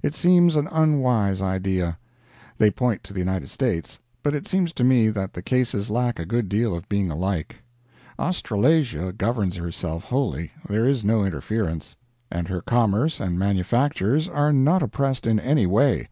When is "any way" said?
15.40-16.06